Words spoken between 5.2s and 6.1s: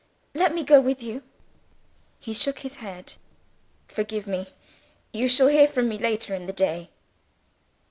shall hear from me